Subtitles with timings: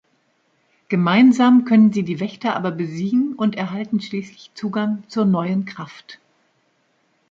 [0.89, 6.17] Gemeinsam können sie die Wächter aber besiegen und erhalten schließlich Zugang zur neuen Kraft.